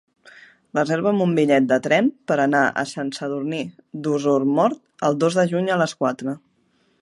Reserva'm 0.77 1.19
un 1.25 1.35
bitllet 1.39 1.67
de 1.71 1.77
tren 1.87 2.09
per 2.31 2.37
anar 2.45 2.61
a 2.83 2.85
Sant 2.93 3.11
Sadurní 3.19 3.61
d'Osormort 4.09 4.81
el 5.11 5.21
dos 5.25 5.39
de 5.43 5.47
juny 5.53 5.71
a 5.75 5.79
les 5.85 5.95
quatre. 6.03 6.37